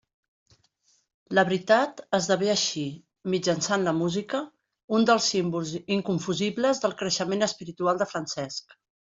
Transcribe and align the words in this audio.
La 1.39 1.41
veritat 1.49 2.01
esdevé 2.17 2.49
així, 2.53 2.85
mitjançant 3.33 3.85
la 3.89 3.93
música, 3.99 4.41
un 5.01 5.07
dels 5.11 5.29
símbols 5.35 5.75
inconfusibles 5.99 6.83
del 6.87 6.99
creixement 7.05 7.51
espiritual 7.51 8.03
de 8.03 8.11
Francesc. 8.17 8.77